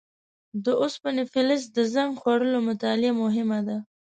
د 0.63 0.65
اوسپنې 0.81 1.23
فلز 1.31 1.63
د 1.75 1.77
زنګ 1.93 2.11
خوړلو 2.21 2.57
مطالعه 2.69 3.11
مهمه 3.21 3.59
ده. 3.67 3.77